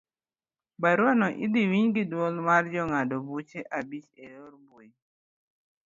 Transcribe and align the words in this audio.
Burano 0.81 1.27
idhi 1.43 1.61
winj 1.71 1.91
gi 1.95 2.03
duol 2.11 2.35
mar 2.47 2.63
jongad 2.73 3.09
buche 3.27 3.59
abich 3.77 4.09
eyor 4.25 4.53
mbui. 4.63 4.87